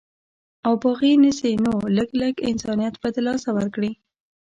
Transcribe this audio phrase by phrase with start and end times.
[0.65, 3.91] او باغي نسي نو لږ، لږ انسانيت به د لاسه ورکړي